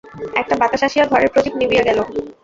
একটা 0.35 0.55
বাতাস 0.61 0.81
আসিয়া 0.87 1.05
ঘরের 1.07 1.31
প্রদীপ 1.33 1.53
নিবিয়া 1.57 1.83
গেল। 1.87 1.99